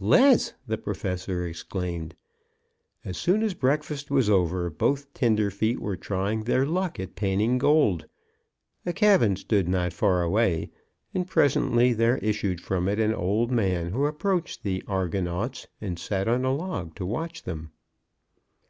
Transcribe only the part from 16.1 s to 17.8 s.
on a log to watch them.